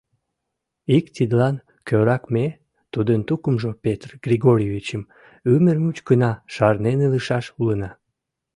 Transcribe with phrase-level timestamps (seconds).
[0.97, 1.55] Ик тидлан
[1.87, 2.47] кӧрак ме,
[2.93, 5.01] тудын тукымжо, Петр Григорьевичым
[5.53, 7.89] ӱмыр мучкына шарнен илышаш улына.